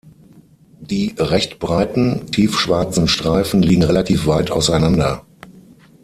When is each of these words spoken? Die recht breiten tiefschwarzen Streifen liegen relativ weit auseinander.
Die 0.79 1.13
recht 1.19 1.59
breiten 1.59 2.25
tiefschwarzen 2.31 3.07
Streifen 3.07 3.61
liegen 3.61 3.83
relativ 3.83 4.25
weit 4.25 4.49
auseinander. 4.49 5.23